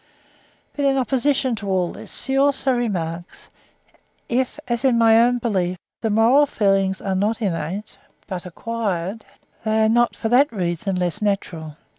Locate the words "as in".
4.67-4.97